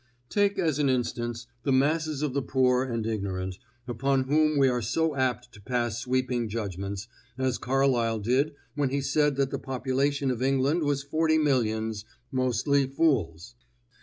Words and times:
Take 0.29 0.57
as 0.57 0.79
an 0.79 0.89
instance 0.89 1.45
the 1.61 1.71
masses 1.71 2.23
of 2.23 2.33
the 2.33 2.41
poor 2.41 2.83
and 2.83 3.05
ignorant, 3.05 3.59
upon 3.87 4.23
whom 4.23 4.57
we 4.57 4.67
are 4.67 4.81
so 4.81 5.15
apt 5.15 5.51
to 5.51 5.61
pass 5.61 5.99
sweeping 5.99 6.49
judgments, 6.49 7.07
as 7.37 7.59
Carlyle 7.59 8.17
did 8.17 8.55
when 8.73 8.89
he 8.89 8.99
said 9.01 9.35
that 9.35 9.51
the 9.51 9.59
population 9.59 10.31
of 10.31 10.41
England 10.41 10.81
was 10.81 11.03
forty 11.03 11.37
millions 11.37 12.03
mostly 12.31 12.87
fools. 12.87 13.53